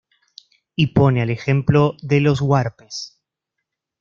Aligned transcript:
Y 0.75 0.87
pone 0.95 1.21
al 1.21 1.29
ejemplo 1.29 1.95
de 2.01 2.21
los 2.21 2.41
huarpes. 2.41 3.19